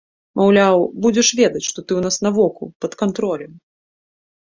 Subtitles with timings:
[0.39, 3.53] Маўляў, будзеш ведаць, што ты ў нас на воку, пад кантролем.